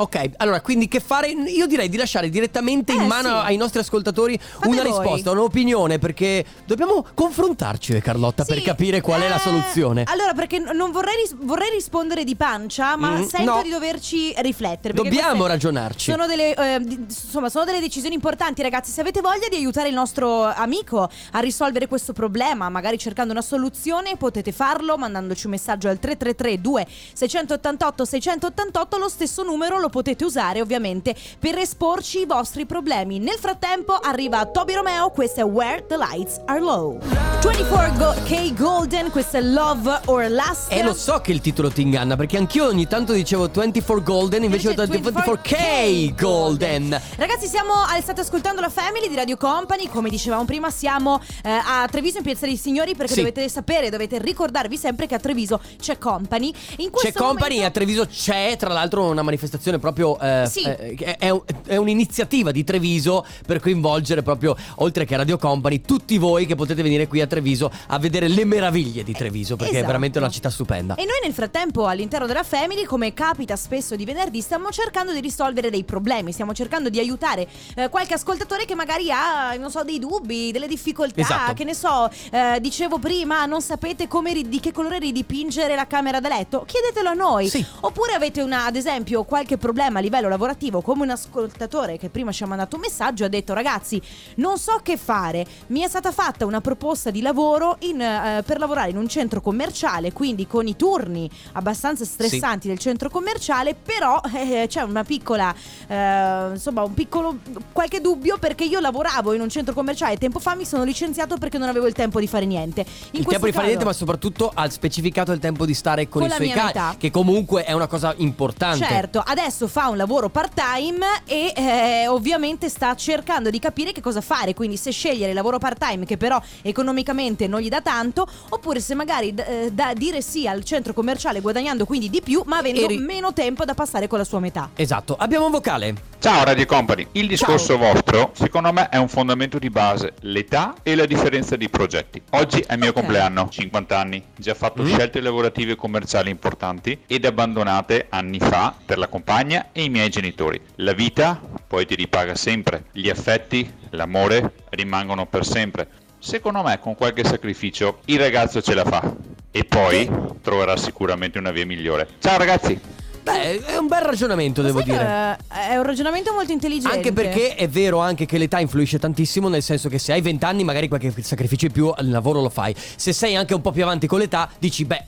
[0.00, 1.28] Ok, allora quindi che fare?
[1.30, 3.46] Io direi di lasciare direttamente in Eh, mano sì.
[3.46, 4.90] ai nostri ascoltatori una voi.
[4.92, 9.40] risposta, un'opinione, perché dobbiamo confrontarci io e Carlotta per Sì, capire qual è la eh,
[9.40, 10.04] soluzione.
[10.06, 13.62] Allora, perché non vorrei, ris- vorrei rispondere di pancia, ma Mm, sento no.
[13.62, 14.94] di doverci riflettere.
[14.94, 16.10] Dobbiamo ragionarci.
[16.12, 18.92] Sono delle, eh, di- insomma, sono delle decisioni importanti, ragazzi.
[18.92, 23.42] Se avete voglia di aiutare il nostro amico a risolvere questo problema, magari cercando una
[23.42, 28.96] soluzione, potete farlo mandandoci un messaggio al 333 2688 688.
[28.98, 33.18] Lo stesso numero lo potete usare, ovviamente, per esporci i vostri problemi.
[33.18, 36.98] Nel frattempo arriva Toby Romeo, questo è Where the Lights Are Low.
[37.40, 40.72] 24K Golden, questo è Love or Last.
[40.72, 44.42] E lo so che il titolo ti inganna perché anch'io ogni tanto dicevo 24 Golden
[44.44, 47.00] invece ho detto 24K Golden.
[47.16, 49.88] Ragazzi, siamo state ascoltando la Family di Radio Company.
[49.88, 53.18] Come dicevamo prima, siamo eh, a Treviso in Piazza dei Signori perché Sì.
[53.20, 56.52] dovete sapere, dovete ricordarvi sempre che a Treviso c'è Company.
[56.78, 60.44] In C'è questo Company e a momento- Treviso c'è tra l'altro una manifestazione proprio eh,
[60.48, 60.62] Sì.
[60.62, 65.80] eh, è, è un- è un'iniziativa di Treviso per coinvolgere proprio oltre che Radio Company
[65.80, 69.72] tutti voi che potete venire qui a Treviso a vedere le meraviglie di Treviso perché
[69.72, 69.86] è Esatto.
[69.88, 70.94] veramente una città stupenda.
[70.94, 75.20] E noi nel frattempo all'interno della Family, come capita spesso di venerdì, stiamo cercando di
[75.20, 79.84] risolvere dei problemi, stiamo cercando di aiutare eh, qualche ascoltatore che magari ha, non so,
[79.84, 81.52] dei dubbi, delle difficoltà, Esatto.
[81.54, 85.86] che ne so, eh, dicevo prima, non sapete come ri- di che colore ridipingere la
[85.86, 86.64] camera da letto?
[86.66, 87.48] Chiedetelo a noi.
[87.48, 87.64] Sì.
[87.80, 92.32] Oppure avete una, ad esempio qualche problema a livello lavorativo, come un ascoltatore che prima
[92.32, 94.00] ci ha mandato un messaggio ha detto ragazzi,
[94.36, 98.58] non so che fare, mi è stata fatta una proposta di lavoro in, eh, per
[98.58, 104.20] lavorare in un centro commerciale, quindi con i turni abbastanza stressanti del centro commerciale, però
[104.34, 105.54] eh, c'è una piccola,
[105.86, 107.38] eh, insomma un piccolo,
[107.72, 111.58] qualche dubbio perché io lavoravo in un centro commerciale tempo fa, mi sono licenziato perché
[111.58, 112.84] non avevo il tempo di fare niente.
[113.12, 116.22] In il tempo di fare niente, ma soprattutto ha specificato il tempo di stare con,
[116.22, 118.84] Con i suoi cari, che comunque è una cosa importante.
[118.84, 124.20] Certo, adesso fa un lavoro part-time e eh, ovviamente sta cercando di capire che cosa
[124.20, 128.80] fare, quindi se scegliere il lavoro part-time che però economicamente non gli dà tanto, oppure
[128.80, 132.58] se magari d- eh, da dire sì al centro commerciale guadagnando quindi di più, ma
[132.58, 134.70] avendo Eri- meno tempo da passare con la sua metà.
[134.74, 135.94] Esatto, abbiamo un vocale.
[136.20, 140.94] Ciao Radio Company, il discorso vostro secondo me è un fondamento di base, l'età e
[140.96, 142.20] la differenza di progetti.
[142.30, 142.94] Oggi è il mio Ok.
[142.96, 144.86] compleanno, 50 anni, già fatto Mm.
[144.92, 149.36] scelte lavorative e commerciali importanti ed abbandonate anni fa per la compagna
[149.72, 150.60] e i miei genitori.
[150.76, 155.88] La vita poi ti ripaga sempre, gli affetti, l'amore rimangono per sempre.
[156.18, 159.14] Secondo me con qualche sacrificio il ragazzo ce la fa
[159.52, 160.10] e poi
[160.42, 162.08] troverà sicuramente una via migliore.
[162.18, 162.80] Ciao ragazzi!
[163.22, 165.36] Beh, è un bel ragionamento, devo dire.
[165.52, 166.96] eh, è un ragionamento molto intelligente.
[166.96, 170.44] Anche perché è vero anche che l'età influisce tantissimo, nel senso che se hai 20
[170.46, 172.74] anni magari qualche sacrificio in più al lavoro lo fai.
[172.74, 175.04] Se sei anche un po' più avanti con l'età, dici beh,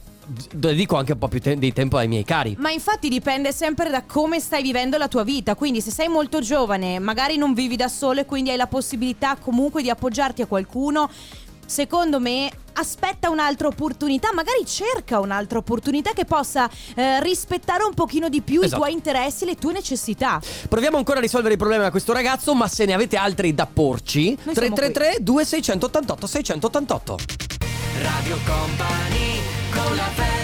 [0.53, 2.57] dedico anche un po' più te- di tempo ai miei cari.
[2.59, 6.41] Ma infatti dipende sempre da come stai vivendo la tua vita, quindi se sei molto
[6.41, 10.47] giovane, magari non vivi da solo e quindi hai la possibilità comunque di appoggiarti a
[10.47, 11.11] qualcuno.
[11.67, 18.29] secondo me aspetta un'altra opportunità, magari cerca un'altra opportunità che possa eh, rispettare un pochino
[18.29, 18.75] di più Esatto.
[18.75, 20.41] i tuoi interessi e le tue necessità.
[20.69, 23.67] Proviamo ancora a risolvere il problema a questo ragazzo, ma se ne avete altri da
[23.67, 27.19] porci, Noi siamo 333 2688 688.
[28.03, 29.40] Radio Company
[29.71, 30.40] con la family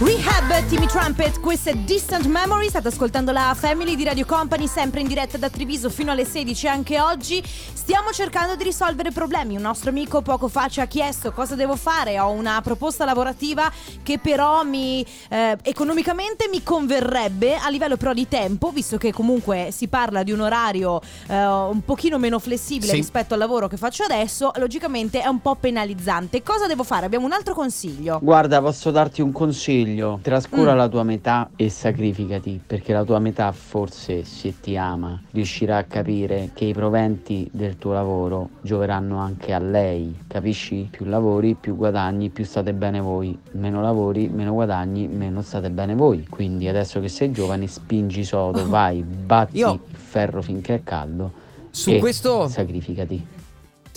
[0.00, 5.00] Rehab, Timmy Trumpet, questa è Distant Memory, state ascoltando la Family di Radio Company, sempre
[5.00, 7.42] in diretta da Treviso fino alle 16 anche oggi.
[7.44, 11.74] Stiamo cercando di risolvere problemi, un nostro amico poco fa ci ha chiesto cosa devo
[11.74, 13.72] fare, ho una proposta lavorativa
[14.04, 19.70] che però mi eh, economicamente mi converrebbe a livello però di tempo, visto che comunque
[19.72, 22.98] si parla di un orario eh, un pochino meno flessibile Sì.
[22.98, 26.40] rispetto al lavoro che faccio adesso, logicamente è un po' penalizzante.
[26.44, 27.06] Cosa devo fare?
[27.06, 28.20] Abbiamo un altro consiglio.
[28.22, 29.86] Guarda, posso darti un consiglio.
[30.22, 30.76] Trascura Mm.
[30.76, 35.84] la tua metà e sacrificati, perché la tua metà forse, se ti ama, riuscirà a
[35.84, 40.14] capire che i proventi del tuo lavoro gioveranno anche a lei.
[40.26, 40.88] Capisci?
[40.90, 43.36] Più lavori, più guadagni, più state bene voi.
[43.52, 46.26] Meno lavori, meno guadagni, meno state bene voi.
[46.28, 51.32] Quindi adesso che sei giovane, spingi sodo, vai, batti Io- il ferro finché è caldo.
[51.70, 53.26] Su e questo- sacrificati.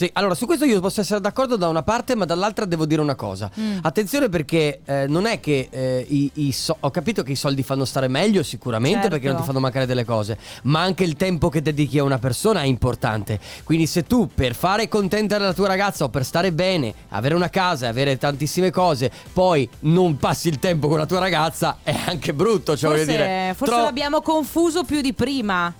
[0.01, 3.01] Sì, allora su questo io posso essere d'accordo da una parte, ma dall'altra devo dire
[3.01, 3.51] una cosa.
[3.59, 3.77] Mm.
[3.83, 7.61] Attenzione perché eh, non è che eh, i, i so- ho capito che i soldi
[7.61, 9.09] fanno stare meglio sicuramente Certo.
[9.11, 12.17] perché non ti fanno mancare delle cose, ma anche il tempo che dedichi a una
[12.17, 13.39] persona è importante.
[13.63, 17.49] Quindi se tu per fare contenta la tua ragazza o per stare bene, avere una
[17.51, 21.95] casa e avere tantissime cose, poi non passi il tempo con la tua ragazza, è
[22.07, 23.53] anche brutto, cioè voglio Forse, dire.
[23.55, 25.71] forse tro- l'abbiamo confuso più di prima.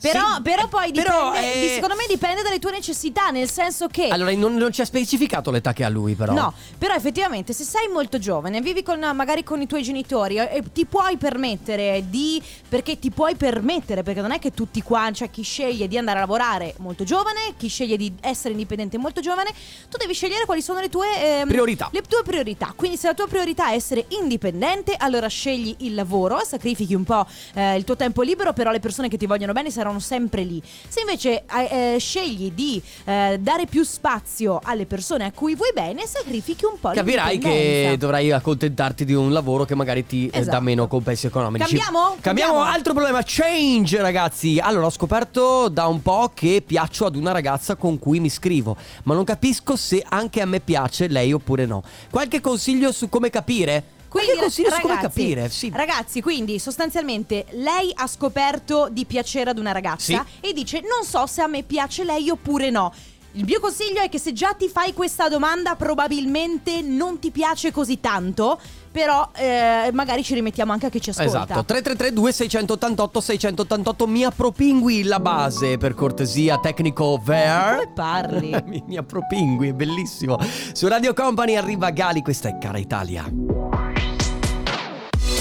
[0.00, 3.88] Però, Sì, però poi dipende, però, eh, secondo me dipende dalle tue necessità, nel senso
[3.88, 4.08] che...
[4.08, 6.32] Allora non, non ci ha specificato l'età che ha lui però.
[6.32, 10.62] No, però effettivamente se sei molto giovane, vivi con, magari con i tuoi genitori e
[10.72, 12.40] ti puoi permettere di...
[12.68, 16.18] perché ti puoi permettere, perché non è che tutti qua, cioè chi sceglie di andare
[16.18, 19.50] a lavorare molto giovane, chi sceglie di essere indipendente molto giovane,
[19.88, 21.40] tu devi scegliere quali sono le tue...
[21.40, 21.88] ehm, Priorità.
[21.90, 22.72] Le tue priorità.
[22.76, 27.26] Quindi se la tua priorità è essere indipendente, allora scegli il lavoro, sacrifichi un po'
[27.54, 30.62] eh, il tuo tempo libero, però le persone che ti vogliono bene saranno sempre lì.
[30.88, 35.70] Se invece eh, eh, scegli di eh, dare più spazio alle persone a cui vuoi
[35.74, 40.30] bene, sacrifichi un po' Capirai che dovrai accontentarti di un lavoro che magari ti eh,
[40.30, 40.60] dà Esatto.
[40.60, 41.64] meno compensi economici.
[41.64, 42.16] Cambiamo?
[42.20, 42.62] Cambiamo Cambiamo?
[42.62, 44.58] altro problema, change ragazzi.
[44.60, 48.76] Allora ho scoperto da un po' che piaccio ad una ragazza con cui mi scrivo,
[49.04, 51.82] ma non capisco se anche a me piace lei oppure no.
[52.10, 53.96] Qualche consiglio su come capire?
[54.08, 55.48] Quindi, consiglio su come ragazzi, capire?
[55.50, 55.70] Sì.
[55.72, 61.26] Ragazzi, quindi sostanzialmente lei ha scoperto di piacere ad una ragazza e dice non so
[61.26, 62.92] se a me piace lei oppure no.
[63.32, 67.70] Il mio consiglio è che se già ti fai questa domanda probabilmente non ti piace
[67.70, 68.58] così tanto,
[68.90, 71.44] però eh, magari ci rimettiamo anche a chi ci ascolta.
[71.44, 77.74] Esatto, 333 688 688 mi appropingui la base per cortesia tecnico ver.
[77.76, 78.62] Come parli?
[78.64, 80.38] mi, mi appropingui, è bellissimo.
[80.72, 83.77] Su Radio Company arriva Gali, questa è Cara Italia.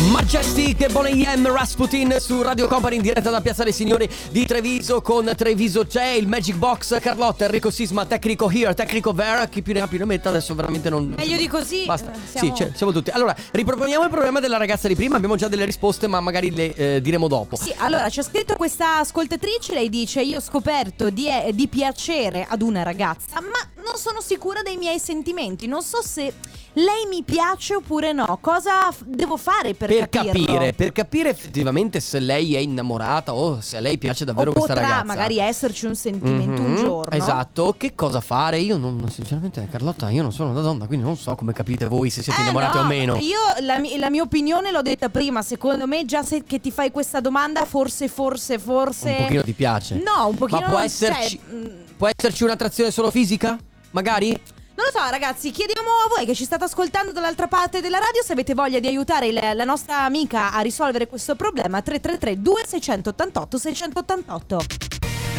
[0.01, 5.01] Majestic, Bonnie M, Rasputin su Radio Company in diretta da Piazza dei Signori di Treviso
[5.01, 9.73] con Treviso c'è il Magic Box, Carlotta, Enrico Sisma, tecnico here, tecnico Vera, chi più
[9.73, 11.15] ne ha più ne metta, adesso veramente non...
[11.17, 11.85] Meglio di così.
[11.85, 12.11] Basta.
[12.13, 13.09] eh, siamo- Sì, siamo tutti.
[13.09, 15.15] Allora, riproponiamo il problema della ragazza di prima.
[15.15, 17.55] Abbiamo già delle risposte, ma magari le eh, diremo dopo.
[17.55, 22.61] Sì, allora c'è scritto questa ascoltatrice, lei dice io ho scoperto di, di piacere ad
[22.61, 26.33] una ragazza, ma non sono sicura dei miei sentimenti, non so se
[26.73, 30.45] lei mi piace oppure no, cosa f- devo fare per, Per capirlo?
[30.45, 34.53] capire, per capire effettivamente se lei è innamorata o se a lei piace davvero o
[34.53, 35.05] questa potrà ragazza.
[35.05, 37.15] magari esserci un sentimento un Mhm, giorno.
[37.15, 38.59] Esatto, che cosa fare?
[38.59, 42.09] Io non, sinceramente, Carlotta, io non sono una donna, quindi non so come capite voi
[42.09, 43.15] se siete Eh, innamorati no, o meno.
[43.17, 46.91] Io la, la mia opinione l'ho detta prima, secondo me già se che ti fai
[46.91, 49.09] questa domanda forse, forse, forse...
[49.09, 49.95] Un pochino ti piace.
[50.03, 50.59] No, un pochino...
[50.61, 51.65] Ma può esserci, mm,
[51.97, 53.57] può esserci un'attrazione solo fisica?
[53.91, 54.39] Magari?
[54.77, 58.21] Non lo so ragazzi, chiediamo a voi che ci state ascoltando dall'altra parte della radio
[58.23, 63.57] se avete voglia di aiutare il- la nostra amica a risolvere questo problema 333 2688
[63.57, 64.65] 688.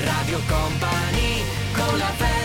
[0.03, 2.38] Radio Company con la family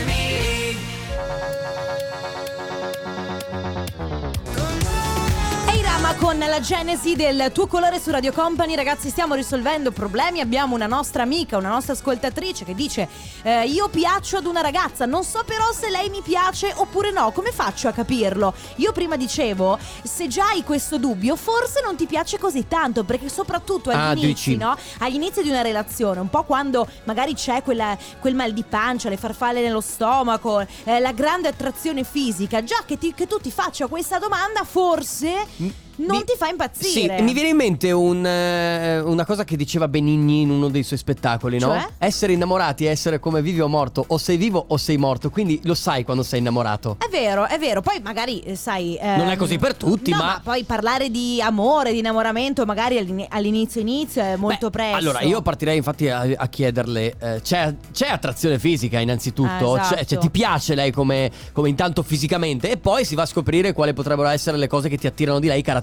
[6.23, 10.87] con la genesi del tuo colore su Radio Company Ragazzi stiamo risolvendo problemi Abbiamo una
[10.87, 13.09] nostra amica, una nostra ascoltatrice che dice
[13.41, 17.31] eh, Io piaccio ad una ragazza Non so però se lei mi piace oppure no
[17.33, 18.53] Come faccio a capirlo?
[18.77, 23.27] Io prima dicevo Se già hai questo dubbio Forse non ti piace così tanto Perché
[23.27, 24.51] soprattutto Ah, agli dici.
[24.51, 24.77] inizi no?
[24.99, 29.17] All'inizio di una relazione Un po' quando magari c'è quella- quel mal di pancia Le
[29.17, 33.87] farfalle nello stomaco eh, La grande attrazione fisica Già che, ti- che tu ti faccia
[33.87, 37.21] questa domanda Forse non Mi- ti fa Sì, impazzire.
[37.21, 40.97] mi viene in mente un, eh, una cosa che diceva Benigni in uno dei suoi
[40.97, 41.67] spettacoli, no?
[41.67, 41.87] Cioè?
[41.99, 45.59] Essere innamorati è essere come vivi o morto, o sei vivo o sei morto, quindi
[45.63, 46.97] lo sai quando sei innamorato.
[46.99, 47.81] È vero, è vero.
[47.81, 48.97] Poi magari, eh, sai.
[49.01, 52.97] Non è ehm, così per tutti, no, ma- poi parlare di amore, di innamoramento, magari
[52.97, 54.97] all'ini- all'inizio inizio è molto presto.
[54.97, 59.73] Allora, io partirei infatti a, a chiederle: eh, c'è, c'è attrazione fisica, innanzitutto?
[59.73, 59.95] Ah, esatto.
[59.95, 62.71] Cioè, cioè, ti piace lei come, come intanto fisicamente?
[62.71, 65.47] E poi si va a scoprire quali potrebbero essere le cose che ti attirano di
[65.47, 65.81] lei caratterialmente.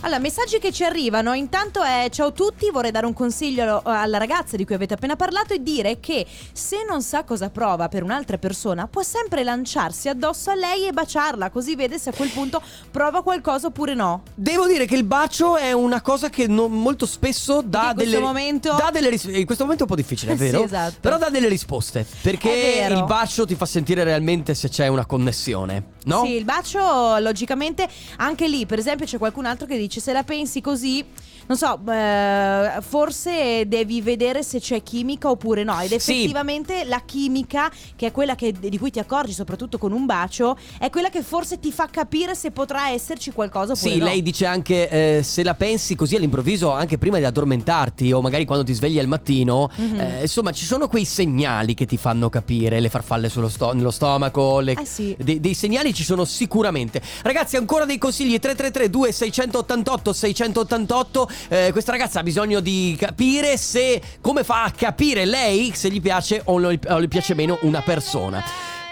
[0.00, 1.32] Allora, messaggi che ci arrivano.
[1.32, 4.94] Intanto è ciao a tutti, vorrei dare un consiglio eh, alla ragazza di cui avete
[4.94, 9.42] appena parlato e dire che se non sa cosa prova per un'altra persona, può sempre
[9.42, 13.94] lanciarsi addosso a lei e baciarla, così vede se a quel punto prova qualcosa oppure
[13.94, 14.22] no.
[14.34, 18.74] Devo dire che il bacio è una cosa che non- molto spesso dà delle momento-
[18.76, 20.64] dà delle ris- in questo momento è un po' difficile, è Sì, vero?
[20.64, 20.96] esatto.
[21.00, 22.06] Però dà delle risposte.
[22.22, 26.24] Perché il bacio ti fa sentire realmente se c'è una connessione, no?
[26.24, 30.22] Sì, il bacio, logicamente, anche lì, per esempio, c'è qualcun altro che dice: Se la
[30.24, 31.04] pensi così,
[31.46, 35.78] non so, eh, forse devi vedere se c'è chimica oppure no.
[35.80, 35.94] Ed Sì.
[35.94, 40.56] effettivamente la chimica, che è quella che- di cui ti accorgi, soprattutto con un bacio,
[40.78, 44.04] è quella che forse ti fa capire se potrà esserci qualcosa oppure Sì, no.
[44.04, 48.44] lei dice anche eh, se la pensi così all'improvviso, anche prima di addormentarti o magari
[48.44, 50.00] quando ti svegli al mattino, Mhm.
[50.00, 53.90] eh, insomma ci sono quei segnali che ti fanno capire, le farfalle sullo sto- nello
[53.90, 55.16] stomaco, le- Eh sì.
[55.18, 57.00] dei, dei segnali ci sono sicuramente.
[57.22, 61.30] Ragazzi, ancora dei consigli 333 2688 688.
[61.48, 66.00] Eh, questa ragazza ha bisogno di capire se come fa a capire lei se gli
[66.00, 68.42] piace o gli- o le piace meno una persona.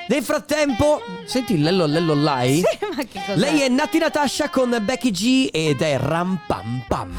[0.08, 2.56] Nel frattempo, senti il lello lello lai?
[2.56, 3.36] Sì, ma che cos'è?
[3.36, 7.14] Lei è Nati Natasha con Becky G ed è Ram Pam Pam.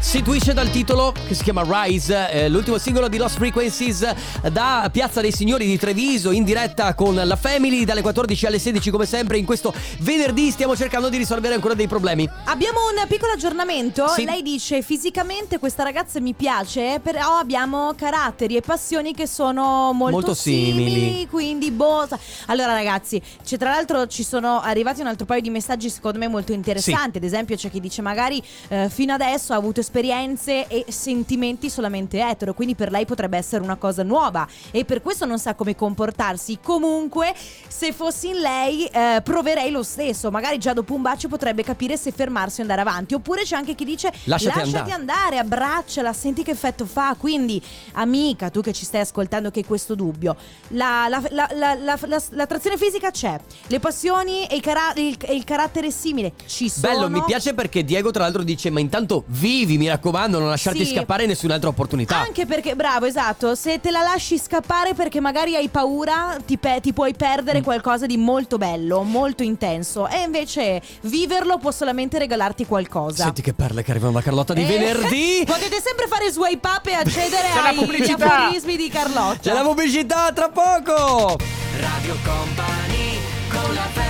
[0.00, 4.06] Si intuisce dal titolo che si chiama Rise, eh, l'ultimo singolo di Lost Frequencies
[4.50, 8.90] da Piazza dei Signori di Treviso in diretta con la Family dalle 14 alle 16
[8.90, 12.28] come sempre in questo venerdì stiamo cercando di risolvere ancora dei problemi.
[12.44, 14.08] Abbiamo un piccolo aggiornamento.
[14.08, 14.24] Sì.
[14.24, 20.16] Lei dice: Fisicamente questa ragazza mi piace, però abbiamo caratteri e passioni che sono molto,
[20.16, 21.26] Molto simili.
[21.28, 22.08] Quindi, boh.
[22.46, 26.28] Allora, ragazzi, c'è tra l'altro ci sono arrivati un altro paio di messaggi, secondo me,
[26.28, 27.18] molto interessanti.
[27.18, 32.20] Ad esempio, c'è chi dice: magari eh, fino adesso ha avuto esperienze e sentimenti solamente
[32.20, 32.52] etero.
[32.52, 34.46] Quindi per lei potrebbe essere una cosa nuova.
[34.70, 36.58] E per questo non sa come comportarsi.
[36.62, 37.34] Comunque,
[37.66, 40.30] se fossi in lei, eh, proverei lo stesso.
[40.30, 43.14] Magari già dopo un bacio potrebbe capire se fermarsi o andare avanti.
[43.14, 47.16] Oppure c'è anche chi dice: Lasciati lasciati andare, abbracciala, senti che effetto fa.
[47.18, 47.60] Quindi,
[47.92, 50.36] amica, tu che ci stai ascoltando, che hai questo dubbio,
[50.68, 55.16] la- la- la- la- la- la- l'attrazione fisica c'è, le passioni e il, cara- il-
[55.30, 56.92] il carattere simile ci sono.
[56.92, 60.84] Bello, mi piace perché Diego tra l'altro dice ma intanto vivi, mi raccomando, non lasciarti
[60.84, 60.94] Sì.
[60.94, 62.18] scappare nessun'altra opportunità.
[62.18, 66.80] Anche perché, bravo, esatto, se te la lasci scappare perché magari hai paura, ti, pe-
[66.82, 67.16] ti puoi Mm.
[67.16, 70.06] perdere qualcosa di molto bello, molto intenso.
[70.08, 73.24] E invece viverlo può solamente regalarti qualcosa.
[73.24, 75.42] Senti che perle che arrivano da Carlotta di Eh, venerdì.
[75.46, 78.44] Potete sempre fare swipe up e accedere ai pubblicità.
[78.44, 79.38] aforismi di Carlotta.
[79.40, 81.36] C'è la pubblicità tra poco.
[81.80, 84.07] Radio Company con la family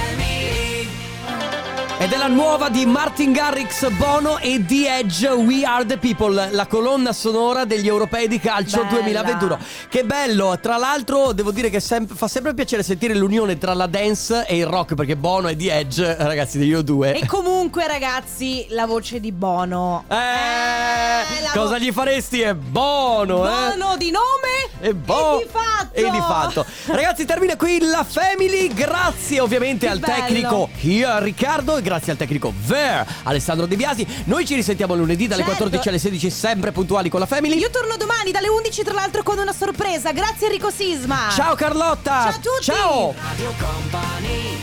[2.08, 6.48] Ed è la nuova di Martin Garrix, Bono e The Edge, We Are The People,
[6.52, 8.88] la colonna sonora degli europei di calcio Bella.
[9.22, 9.58] 2021.
[9.90, 13.86] Che bello, tra l'altro devo dire che sem- fa sempre piacere sentire l'unione tra la
[13.86, 17.12] dance e il rock, perché Bono e The Edge, ragazzi, degli due.
[17.14, 20.04] E comunque, ragazzi, la voce di Bono.
[20.08, 22.40] Eh, la cosa vo- gli faresti?
[22.40, 23.76] È Bono, eh?
[23.76, 25.94] Bono di nome E, bo- e di fatto.
[25.94, 26.64] E di fatto.
[26.86, 28.72] Ragazzi, termina qui la Family.
[28.72, 30.14] Grazie ovviamente Che al bello.
[30.14, 34.06] tecnico Here Riccardo e grazie al tecnico Ver Alessandro De Biasi.
[34.24, 35.56] Noi ci risentiamo lunedì dalle Certo.
[35.56, 37.58] 14 alle 16, sempre puntuali con la Family.
[37.58, 40.12] Io torno domani dalle 11, tra l'altro, con una sorpresa.
[40.12, 41.28] Grazie, Enrico Sisma.
[41.32, 42.22] Ciao Carlotta.
[42.22, 42.62] Ciao a tutti.
[42.62, 43.14] Ciao.
[43.16, 44.56] Radio Company